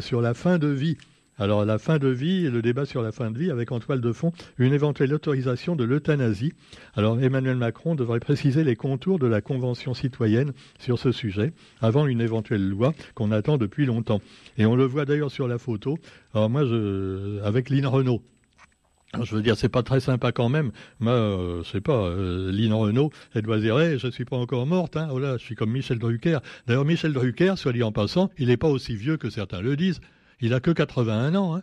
sur 0.00 0.20
la 0.20 0.34
fin 0.34 0.58
de 0.58 0.68
vie. 0.68 0.98
Alors 1.38 1.64
la 1.64 1.78
fin 1.78 1.98
de 1.98 2.08
vie, 2.08 2.50
le 2.50 2.62
débat 2.62 2.84
sur 2.84 3.00
la 3.00 3.12
fin 3.12 3.30
de 3.30 3.38
vie 3.38 3.50
avec 3.50 3.70
en 3.70 3.78
toile 3.78 4.00
de 4.00 4.12
fond 4.12 4.32
une 4.58 4.72
éventuelle 4.72 5.14
autorisation 5.14 5.76
de 5.76 5.84
l'euthanasie. 5.84 6.52
Alors 6.94 7.20
Emmanuel 7.20 7.56
Macron 7.56 7.94
devrait 7.94 8.18
préciser 8.18 8.64
les 8.64 8.74
contours 8.74 9.20
de 9.20 9.26
la 9.26 9.40
Convention 9.40 9.94
citoyenne 9.94 10.52
sur 10.80 10.98
ce 10.98 11.12
sujet 11.12 11.52
avant 11.80 12.06
une 12.06 12.20
éventuelle 12.20 12.68
loi 12.68 12.92
qu'on 13.14 13.30
attend 13.30 13.56
depuis 13.56 13.86
longtemps. 13.86 14.20
Et 14.56 14.66
on 14.66 14.74
le 14.74 14.84
voit 14.84 15.04
d'ailleurs 15.04 15.30
sur 15.30 15.46
la 15.46 15.58
photo. 15.58 15.98
Alors 16.34 16.50
moi, 16.50 16.62
avec 17.44 17.70
Lynn 17.70 17.86
Renault. 17.86 18.22
je 19.22 19.36
veux 19.36 19.42
dire, 19.42 19.56
c'est 19.56 19.68
pas 19.68 19.84
très 19.84 20.00
sympa 20.00 20.32
quand 20.32 20.48
même. 20.48 20.72
Moi, 20.98 21.12
euh, 21.12 21.62
je 21.62 21.70
sais 21.70 21.80
pas, 21.80 22.06
euh, 22.06 22.50
Lynn 22.50 22.72
Renault, 22.72 23.10
elle 23.34 23.42
doit 23.42 23.58
dire, 23.58 23.78
hey, 23.78 23.98
je 23.98 24.08
suis 24.08 24.24
pas 24.24 24.36
encore 24.36 24.66
morte, 24.66 24.96
hein. 24.96 25.08
Oh 25.12 25.20
je 25.20 25.38
suis 25.38 25.54
comme 25.54 25.70
Michel 25.70 25.98
Drucker. 25.98 26.40
D'ailleurs, 26.66 26.84
Michel 26.84 27.12
Drucker, 27.12 27.54
soit 27.56 27.72
dit 27.72 27.84
en 27.84 27.92
passant, 27.92 28.30
il 28.38 28.48
n'est 28.48 28.56
pas 28.56 28.68
aussi 28.68 28.96
vieux 28.96 29.16
que 29.16 29.30
certains 29.30 29.60
le 29.60 29.76
disent. 29.76 30.00
Il 30.40 30.54
a 30.54 30.60
que 30.60 30.70
81 30.70 31.34
ans, 31.34 31.56
hein. 31.56 31.62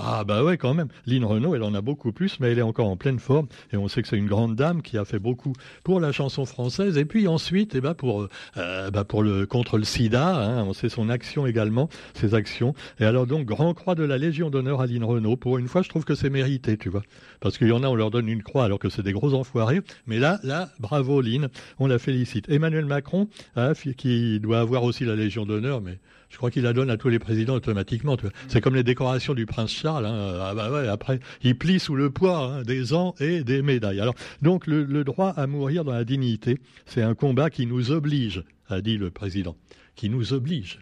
Ah 0.00 0.22
bah 0.22 0.44
ouais 0.44 0.56
quand 0.58 0.74
même. 0.74 0.88
Lynn 1.06 1.24
Renault, 1.24 1.56
elle 1.56 1.64
en 1.64 1.74
a 1.74 1.80
beaucoup 1.80 2.12
plus, 2.12 2.38
mais 2.38 2.52
elle 2.52 2.58
est 2.60 2.62
encore 2.62 2.86
en 2.86 2.96
pleine 2.96 3.18
forme. 3.18 3.48
Et 3.72 3.76
on 3.76 3.88
sait 3.88 4.00
que 4.00 4.06
c'est 4.06 4.16
une 4.16 4.28
grande 4.28 4.54
dame 4.54 4.80
qui 4.80 4.96
a 4.96 5.04
fait 5.04 5.18
beaucoup 5.18 5.54
pour 5.82 5.98
la 5.98 6.12
chanson 6.12 6.46
française. 6.46 6.96
Et 6.98 7.04
puis 7.04 7.26
ensuite, 7.26 7.74
eh 7.74 7.80
ben 7.80 7.94
pour 7.94 8.28
euh, 8.56 8.90
bah 8.90 9.02
pour 9.04 9.24
le 9.24 9.44
contre 9.46 9.76
le 9.76 9.82
SIDA, 9.82 10.36
hein, 10.36 10.64
on 10.64 10.72
sait 10.72 10.88
son 10.88 11.08
action 11.08 11.46
également, 11.46 11.88
ses 12.14 12.34
actions. 12.34 12.74
Et 13.00 13.04
alors 13.04 13.26
donc 13.26 13.44
grand 13.46 13.74
croix 13.74 13.96
de 13.96 14.04
la 14.04 14.18
Légion 14.18 14.50
d'honneur 14.50 14.80
à 14.80 14.86
Lynn 14.86 15.02
Renault. 15.02 15.36
Pour 15.36 15.58
une 15.58 15.66
fois, 15.66 15.82
je 15.82 15.88
trouve 15.88 16.04
que 16.04 16.14
c'est 16.14 16.30
mérité, 16.30 16.76
tu 16.76 16.90
vois, 16.90 17.02
parce 17.40 17.58
qu'il 17.58 17.66
y 17.68 17.72
en 17.72 17.82
a, 17.82 17.88
on 17.88 17.96
leur 17.96 18.12
donne 18.12 18.28
une 18.28 18.44
croix 18.44 18.64
alors 18.64 18.78
que 18.78 18.90
c'est 18.90 19.02
des 19.02 19.12
gros 19.12 19.34
enfoirés. 19.34 19.80
Mais 20.06 20.20
là, 20.20 20.38
là, 20.44 20.68
bravo 20.78 21.20
Lynn, 21.20 21.48
on 21.80 21.88
la 21.88 21.98
félicite. 21.98 22.48
Emmanuel 22.48 22.84
Macron, 22.84 23.28
hein, 23.56 23.72
qui 23.96 24.38
doit 24.38 24.60
avoir 24.60 24.84
aussi 24.84 25.04
la 25.04 25.16
Légion 25.16 25.44
d'honneur, 25.44 25.80
mais 25.80 25.98
Je 26.30 26.36
crois 26.36 26.50
qu'il 26.50 26.62
la 26.62 26.72
donne 26.72 26.90
à 26.90 26.96
tous 26.96 27.08
les 27.08 27.18
présidents 27.18 27.54
automatiquement. 27.54 28.16
C'est 28.48 28.60
comme 28.60 28.74
les 28.74 28.82
décorations 28.82 29.34
du 29.34 29.46
prince 29.46 29.70
Charles. 29.70 30.06
Hein. 30.06 30.38
Ah 30.40 30.54
bah 30.54 30.70
ouais, 30.70 30.86
après, 30.86 31.20
il 31.42 31.56
plie 31.56 31.80
sous 31.80 31.94
le 31.94 32.10
poids 32.10 32.38
hein, 32.38 32.62
des 32.62 32.92
ans 32.92 33.14
et 33.18 33.42
des 33.42 33.62
médailles. 33.62 34.00
Alors, 34.00 34.14
donc, 34.42 34.66
le, 34.66 35.04
droit 35.04 35.30
à 35.30 35.46
mourir 35.46 35.84
dans 35.84 35.92
la 35.92 36.04
dignité, 36.04 36.58
c'est 36.86 37.02
un 37.02 37.14
combat 37.14 37.50
qui 37.50 37.66
nous 37.66 37.90
oblige, 37.90 38.44
a 38.68 38.80
dit 38.80 38.98
le 38.98 39.10
président, 39.10 39.56
qui 39.96 40.10
nous 40.10 40.32
oblige. 40.32 40.80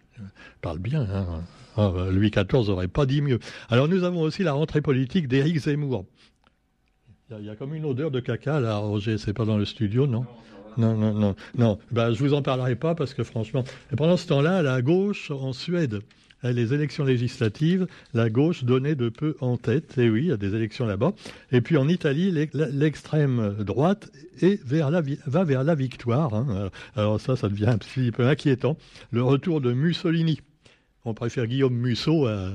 parle 0.63 0.79
bien. 0.79 1.03
Hein. 1.03 1.45
Ah, 1.77 1.93
bah, 1.95 2.11
Louis 2.11 2.31
XIV 2.31 2.69
n'aurait 2.69 2.89
pas 2.89 3.07
dit 3.07 3.23
mieux. 3.23 3.39
Alors, 3.69 3.87
nous 3.87 4.03
avons 4.03 4.23
aussi 4.23 4.43
la 4.43 4.53
rentrée 4.53 4.81
politique 4.81 5.29
d'Éric 5.29 5.59
Zemmour. 5.59 6.07
Il 7.31 7.45
y, 7.45 7.51
a 7.51 7.57
comme 7.57 7.75
une 7.75 7.85
odeur 7.85 8.13
de 8.13 8.21
caca 8.21 8.61
là, 8.61 8.77
Roger. 8.77 9.19
C'est 9.19 9.33
pas 9.33 9.45
dans 9.45 9.59
le 9.59 9.65
studio, 9.65 10.07
non 10.07 10.21
non, 10.21 10.27
non, 10.79 11.13
non, 11.13 11.35
non. 11.57 11.79
Ben, 11.91 12.13
je 12.13 12.19
vous 12.23 12.35
en 12.35 12.43
parlerai 12.43 12.77
pas 12.77 12.95
parce 12.95 13.15
que 13.15 13.25
franchement. 13.25 13.65
Pendant 13.97 14.17
ce 14.17 14.27
temps-là, 14.29 14.63
la 14.63 14.83
gauche 14.83 15.31
en 15.31 15.53
Suède, 15.53 16.01
les 16.43 16.75
élections 16.75 17.05
législatives, 17.05 17.87
la 18.15 18.31
gauche 18.31 18.65
donnait 18.65 18.95
de 18.95 19.09
peu 19.09 19.37
en 19.41 19.57
tête. 19.57 19.97
Et 19.99 20.09
oui, 20.09 20.23
il 20.23 20.29
y 20.29 20.33
a 20.33 20.37
des 20.37 20.55
élections 20.55 20.87
là-bas. 20.87 21.13
Et 21.53 21.61
puis 21.61 21.77
en 21.77 21.89
Italie, 21.89 22.31
l'extrême 22.53 23.57
droite 23.61 24.11
est 24.41 24.63
vers 24.65 24.91
la, 24.91 25.03
va 25.27 25.45
vers 25.45 25.65
la 25.65 25.75
victoire. 25.75 26.35
Hein. 26.35 26.71
Alors 26.95 27.21
ça, 27.21 27.37
ça 27.37 27.49
devient 27.49 27.67
un 27.67 27.79
petit 27.79 28.11
peu 28.13 28.27
inquiétant. 28.27 28.77
Le 29.11 29.23
retour 29.23 29.61
de 29.61 29.73
Mussolini. 29.73 30.41
On 31.05 31.15
préfère 31.15 31.47
Guillaume 31.47 31.75
Musso 31.75 32.27
à 32.27 32.51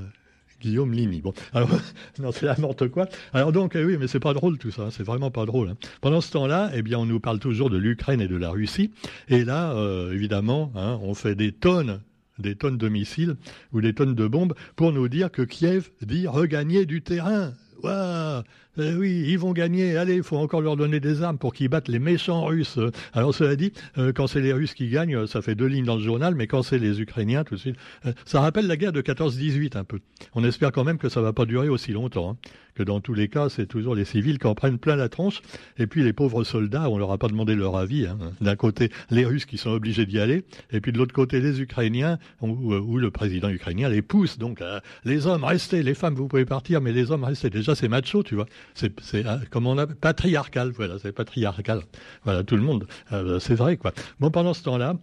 Guillaume 0.61 0.93
Limi. 0.93 1.21
Bon, 1.21 1.33
alors, 1.53 1.69
non, 2.19 2.31
c'est 2.31 2.45
n'importe 2.45 2.87
quoi. 2.89 3.07
Alors 3.33 3.51
donc, 3.51 3.75
eh 3.75 3.83
oui, 3.83 3.97
mais 3.99 4.07
c'est 4.07 4.19
pas 4.19 4.33
drôle 4.33 4.57
tout 4.57 4.71
ça, 4.71 4.89
c'est 4.91 5.03
vraiment 5.03 5.31
pas 5.31 5.45
drôle. 5.45 5.69
Hein. 5.69 5.77
Pendant 6.01 6.21
ce 6.21 6.31
temps-là, 6.31 6.71
eh 6.73 6.81
bien, 6.81 6.99
on 6.99 7.05
nous 7.05 7.19
parle 7.19 7.39
toujours 7.39 7.69
de 7.69 7.77
l'Ukraine 7.77 8.21
et 8.21 8.27
de 8.27 8.35
la 8.35 8.51
Russie. 8.51 8.91
Et 9.27 9.43
là, 9.43 9.73
euh, 9.73 10.13
évidemment, 10.13 10.71
hein, 10.75 10.99
on 11.01 11.13
fait 11.13 11.35
des 11.35 11.51
tonnes 11.51 11.99
des 12.39 12.55
tonnes 12.55 12.77
de 12.77 12.89
missiles 12.89 13.35
ou 13.71 13.81
des 13.81 13.93
tonnes 13.93 14.15
de 14.15 14.27
bombes 14.27 14.55
pour 14.75 14.91
nous 14.91 15.07
dire 15.07 15.31
que 15.31 15.43
Kiev 15.43 15.91
dit 16.01 16.27
regagner 16.27 16.85
du 16.85 17.03
terrain. 17.03 17.53
Waouh 17.83 18.43
oui, 18.77 19.25
ils 19.27 19.37
vont 19.37 19.51
gagner. 19.51 19.97
Allez, 19.97 20.15
il 20.15 20.23
faut 20.23 20.37
encore 20.37 20.61
leur 20.61 20.77
donner 20.77 20.99
des 20.99 21.23
armes 21.23 21.37
pour 21.37 21.53
qu'ils 21.53 21.67
battent 21.67 21.89
les 21.89 21.99
méchants 21.99 22.45
Russes. 22.45 22.79
Alors 23.13 23.35
cela 23.35 23.55
dit, 23.55 23.73
euh, 23.97 24.13
quand 24.13 24.27
c'est 24.27 24.39
les 24.39 24.53
Russes 24.53 24.73
qui 24.73 24.87
gagnent, 24.87 25.27
ça 25.27 25.41
fait 25.41 25.55
deux 25.55 25.65
lignes 25.65 25.85
dans 25.85 25.97
le 25.97 26.01
journal, 26.01 26.35
mais 26.35 26.47
quand 26.47 26.63
c'est 26.63 26.79
les 26.79 27.01
Ukrainiens, 27.01 27.43
tout 27.43 27.55
de 27.55 27.59
suite, 27.59 27.75
euh, 28.05 28.13
ça 28.25 28.39
rappelle 28.39 28.67
la 28.67 28.77
guerre 28.77 28.93
de 28.93 29.01
14-18 29.01 29.77
un 29.77 29.83
peu. 29.83 29.99
On 30.35 30.43
espère 30.43 30.71
quand 30.71 30.85
même 30.85 30.97
que 30.97 31.09
ça 31.09 31.21
va 31.21 31.33
pas 31.33 31.45
durer 31.45 31.67
aussi 31.67 31.91
longtemps. 31.91 32.31
Hein. 32.31 32.37
Que 32.75 32.83
dans 32.83 32.99
tous 32.99 33.13
les 33.13 33.27
cas, 33.27 33.49
c'est 33.49 33.65
toujours 33.65 33.95
les 33.95 34.05
civils 34.05 34.39
qui 34.39 34.47
en 34.47 34.55
prennent 34.55 34.77
plein 34.77 34.95
la 34.95 35.09
tronche, 35.09 35.41
et 35.77 35.87
puis 35.87 36.03
les 36.03 36.13
pauvres 36.13 36.43
soldats, 36.43 36.89
on 36.89 36.97
leur 36.97 37.11
a 37.11 37.17
pas 37.17 37.27
demandé 37.27 37.55
leur 37.55 37.77
avis. 37.77 38.07
Hein. 38.07 38.17
D'un 38.41 38.55
côté, 38.55 38.89
les 39.09 39.25
Russes 39.25 39.45
qui 39.45 39.57
sont 39.57 39.71
obligés 39.71 40.05
d'y 40.05 40.19
aller, 40.19 40.43
et 40.71 40.81
puis 40.81 40.91
de 40.91 40.97
l'autre 40.97 41.13
côté, 41.13 41.41
les 41.41 41.61
Ukrainiens, 41.61 42.17
où, 42.41 42.97
le 42.97 43.11
président 43.11 43.49
ukrainien 43.49 43.89
les 43.89 44.01
pousse. 44.01 44.37
Donc, 44.37 44.61
euh, 44.61 44.79
les 45.05 45.27
hommes, 45.27 45.43
restez, 45.43 45.83
les 45.83 45.93
femmes, 45.93 46.15
vous 46.15 46.27
pouvez 46.27 46.45
partir, 46.45 46.81
mais 46.81 46.91
les 46.91 47.11
hommes, 47.11 47.23
restez. 47.23 47.49
Déjà, 47.49 47.75
c'est 47.75 47.87
macho, 47.87 48.23
tu 48.23 48.35
vois. 48.35 48.45
C'est, 48.73 48.93
hein, 49.25 49.39
comme 49.49 49.67
on 49.67 49.77
a 49.77 49.87
patriarcal, 49.87 50.71
voilà, 50.71 50.99
c'est 50.99 51.11
patriarcal. 51.11 51.81
Voilà, 52.23 52.43
tout 52.43 52.55
le 52.55 52.61
monde, 52.61 52.87
euh, 53.11 53.39
c'est 53.39 53.55
vrai 53.55 53.77
quoi. 53.77 53.93
Bon, 54.19 54.31
pendant 54.31 54.53
ce 54.53 54.63
temps-là, 54.63 54.95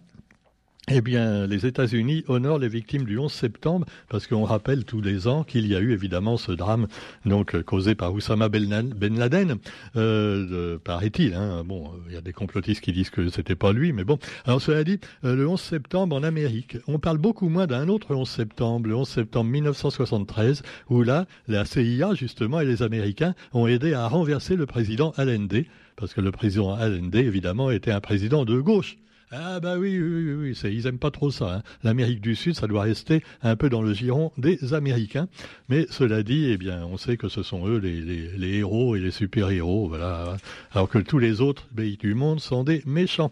eh 0.91 1.01
bien, 1.01 1.45
les 1.45 1.67
États-Unis 1.67 2.23
honorent 2.27 2.57
les 2.57 2.67
victimes 2.67 3.03
du 3.03 3.19
11 3.19 3.31
septembre 3.31 3.85
parce 4.09 4.25
qu'on 4.25 4.43
rappelle 4.43 4.85
tous 4.85 5.01
les 5.01 5.27
ans 5.27 5.43
qu'il 5.43 5.67
y 5.67 5.75
a 5.75 5.79
eu 5.79 5.91
évidemment 5.91 6.37
ce 6.37 6.51
drame 6.51 6.87
donc 7.25 7.61
causé 7.61 7.93
par 7.93 8.13
Oussama 8.13 8.49
Ben, 8.49 8.91
ben 8.95 9.17
Laden, 9.17 9.57
euh, 9.95 10.79
paraît-il. 10.83 11.35
Hein. 11.35 11.63
Bon, 11.63 11.91
il 12.07 12.15
y 12.15 12.17
a 12.17 12.21
des 12.21 12.33
complotistes 12.33 12.81
qui 12.81 12.91
disent 12.91 13.11
que 13.11 13.29
c'était 13.29 13.55
pas 13.55 13.71
lui, 13.71 13.93
mais 13.93 14.03
bon. 14.03 14.17
Alors 14.45 14.61
cela 14.61 14.83
dit, 14.83 14.99
euh, 15.25 15.35
le 15.35 15.47
11 15.47 15.61
septembre 15.61 16.15
en 16.15 16.23
Amérique, 16.23 16.77
on 16.87 16.97
parle 16.97 17.19
beaucoup 17.19 17.49
moins 17.49 17.67
d'un 17.67 17.87
autre 17.87 18.15
11 18.15 18.27
septembre, 18.27 18.89
le 18.89 18.95
11 18.95 19.07
septembre 19.07 19.49
1973, 19.51 20.63
où 20.89 21.03
là, 21.03 21.27
la 21.47 21.65
CIA 21.65 22.15
justement 22.15 22.61
et 22.61 22.65
les 22.65 22.81
Américains 22.81 23.35
ont 23.53 23.67
aidé 23.67 23.93
à 23.93 24.07
renverser 24.07 24.55
le 24.55 24.65
président 24.65 25.13
Allende, 25.17 25.65
parce 25.95 26.15
que 26.15 26.21
le 26.21 26.31
président 26.31 26.73
Allende 26.73 27.15
évidemment 27.15 27.69
était 27.69 27.91
un 27.91 28.01
président 28.01 28.43
de 28.43 28.59
gauche. 28.59 28.97
Ah 29.31 29.59
bah 29.59 29.77
oui, 29.77 29.99
oui, 29.99 30.33
oui, 30.33 30.53
oui 30.63 30.71
ils 30.71 30.87
aiment 30.87 30.97
pas 30.97 31.11
trop 31.11 31.29
ça. 31.29 31.57
Hein. 31.57 31.63
L'Amérique 31.83 32.19
du 32.19 32.35
Sud, 32.35 32.55
ça 32.55 32.65
doit 32.65 32.81
rester 32.81 33.23
un 33.43 33.55
peu 33.55 33.69
dans 33.69 33.83
le 33.83 33.93
giron 33.93 34.31
des 34.39 34.73
Américains. 34.73 35.27
Mais 35.67 35.85
cela 35.91 36.23
dit, 36.23 36.45
eh 36.49 36.57
bien, 36.57 36.83
on 36.85 36.97
sait 36.97 37.15
que 37.15 37.29
ce 37.29 37.43
sont 37.43 37.67
eux 37.67 37.77
les, 37.77 38.01
les, 38.01 38.35
les 38.37 38.57
héros 38.57 38.95
et 38.95 38.99
les 38.99 39.11
super-héros, 39.11 39.87
voilà. 39.87 40.37
Alors 40.71 40.89
que 40.89 40.97
tous 40.97 41.19
les 41.19 41.41
autres 41.41 41.67
pays 41.75 41.97
du 41.97 42.15
monde 42.15 42.39
sont 42.39 42.63
des 42.63 42.81
méchants. 42.87 43.29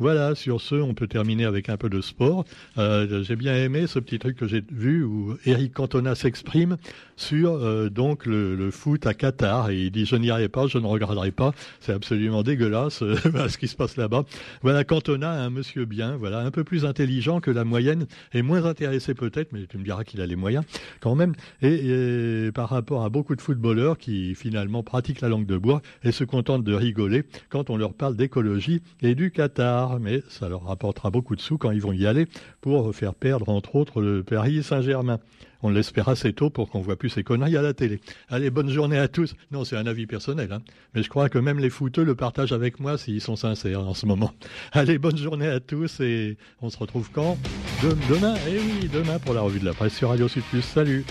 Voilà, 0.00 0.34
sur 0.34 0.62
ce, 0.62 0.76
on 0.76 0.94
peut 0.94 1.06
terminer 1.06 1.44
avec 1.44 1.68
un 1.68 1.76
peu 1.76 1.90
de 1.90 2.00
sport. 2.00 2.46
Euh, 2.78 3.22
j'ai 3.22 3.36
bien 3.36 3.54
aimé 3.54 3.86
ce 3.86 3.98
petit 3.98 4.18
truc 4.18 4.34
que 4.34 4.48
j'ai 4.48 4.62
vu 4.72 5.04
où 5.04 5.36
Eric 5.44 5.74
Cantona 5.74 6.14
s'exprime 6.14 6.78
sur 7.16 7.52
euh, 7.52 7.90
donc 7.90 8.24
le, 8.24 8.70
foot 8.70 9.06
à 9.06 9.12
Qatar 9.12 9.68
et 9.68 9.76
il 9.76 9.90
dit 9.90 10.06
je 10.06 10.16
n'irai 10.16 10.48
pas, 10.48 10.66
je 10.68 10.78
ne 10.78 10.86
regarderai 10.86 11.32
pas. 11.32 11.52
C'est 11.80 11.92
absolument 11.92 12.42
dégueulasse 12.42 13.02
euh, 13.02 13.14
ce 13.48 13.58
qui 13.58 13.68
se 13.68 13.76
passe 13.76 13.98
là-bas. 13.98 14.24
Voilà, 14.62 14.84
Cantona, 14.84 15.32
un 15.32 15.50
monsieur 15.50 15.84
bien, 15.84 16.16
voilà, 16.16 16.38
un 16.38 16.50
peu 16.50 16.64
plus 16.64 16.86
intelligent 16.86 17.40
que 17.40 17.50
la 17.50 17.64
moyenne 17.64 18.06
et 18.32 18.40
moins 18.40 18.64
intéressé 18.64 19.12
peut-être, 19.12 19.52
mais 19.52 19.66
tu 19.66 19.76
me 19.76 19.84
diras 19.84 20.04
qu'il 20.04 20.22
a 20.22 20.26
les 20.26 20.36
moyens 20.36 20.64
quand 21.00 21.14
même. 21.14 21.34
Et, 21.60 22.48
par 22.54 22.70
rapport 22.70 23.04
à 23.04 23.10
beaucoup 23.10 23.36
de 23.36 23.42
footballeurs 23.42 23.98
qui 23.98 24.34
finalement 24.34 24.82
pratiquent 24.82 25.20
la 25.20 25.28
langue 25.28 25.46
de 25.46 25.58
bois 25.58 25.82
et 26.04 26.12
se 26.12 26.24
contentent 26.24 26.64
de 26.64 26.72
rigoler 26.72 27.24
quand 27.50 27.68
on 27.68 27.76
leur 27.76 27.92
parle 27.92 28.16
d'écologie 28.16 28.80
et 29.02 29.14
du 29.14 29.30
Qatar 29.30 29.89
mais 29.98 30.22
ça 30.28 30.48
leur 30.48 30.64
rapportera 30.64 31.10
beaucoup 31.10 31.36
de 31.36 31.40
sous 31.40 31.58
quand 31.58 31.70
ils 31.70 31.80
vont 31.80 31.92
y 31.92 32.06
aller 32.06 32.26
pour 32.60 32.94
faire 32.94 33.14
perdre, 33.14 33.48
entre 33.48 33.76
autres, 33.76 34.00
le 34.00 34.22
Paris 34.22 34.62
Saint-Germain. 34.62 35.18
On 35.62 35.68
l'espère 35.68 36.08
assez 36.08 36.32
tôt 36.32 36.48
pour 36.48 36.70
qu'on 36.70 36.80
voit 36.80 36.96
plus 36.96 37.10
ces 37.10 37.22
conneries 37.22 37.56
à 37.56 37.62
la 37.62 37.74
télé. 37.74 38.00
Allez, 38.28 38.50
bonne 38.50 38.70
journée 38.70 38.98
à 38.98 39.08
tous. 39.08 39.34
Non, 39.50 39.64
c'est 39.64 39.76
un 39.76 39.86
avis 39.86 40.06
personnel, 40.06 40.52
hein. 40.52 40.62
mais 40.94 41.02
je 41.02 41.08
crois 41.10 41.28
que 41.28 41.38
même 41.38 41.58
les 41.58 41.68
fouteux 41.68 42.04
le 42.04 42.14
partagent 42.14 42.52
avec 42.52 42.80
moi 42.80 42.96
s'ils 42.96 43.20
sont 43.20 43.36
sincères 43.36 43.80
en 43.80 43.94
ce 43.94 44.06
moment. 44.06 44.32
Allez, 44.72 44.98
bonne 44.98 45.18
journée 45.18 45.48
à 45.48 45.60
tous 45.60 46.00
et 46.00 46.38
on 46.62 46.70
se 46.70 46.78
retrouve 46.78 47.10
quand? 47.12 47.36
Demain, 47.82 48.34
eh 48.48 48.58
oui, 48.58 48.88
demain 48.92 49.18
pour 49.18 49.34
la 49.34 49.42
revue 49.42 49.60
de 49.60 49.66
la 49.66 49.74
presse 49.74 49.94
sur 49.94 50.08
Radio 50.08 50.28
Sud 50.28 50.44
Plus. 50.44 50.62
Salut 50.62 51.04